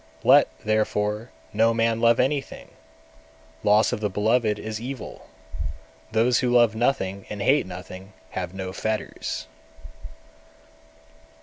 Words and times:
211. 0.23 0.29
Let, 0.57 0.65
therefore, 0.65 1.29
no 1.53 1.75
man 1.75 2.01
love 2.01 2.19
anything; 2.19 2.69
loss 3.63 3.93
of 3.93 3.99
the 3.99 4.09
beloved 4.09 4.57
is 4.57 4.81
evil. 4.81 5.27
Those 6.11 6.39
who 6.39 6.49
love 6.49 6.73
nothing 6.75 7.27
and 7.29 7.39
hate 7.39 7.67
nothing, 7.67 8.13
have 8.31 8.51
no 8.51 8.73
fetters. 8.73 9.45